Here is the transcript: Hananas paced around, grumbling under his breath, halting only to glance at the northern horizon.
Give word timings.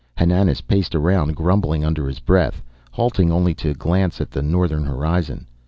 Hananas 0.17 0.61
paced 0.61 0.95
around, 0.95 1.35
grumbling 1.35 1.85
under 1.85 2.07
his 2.07 2.17
breath, 2.17 2.63
halting 2.91 3.31
only 3.31 3.53
to 3.53 3.75
glance 3.75 4.19
at 4.19 4.31
the 4.31 4.41
northern 4.41 4.83
horizon. 4.85 5.45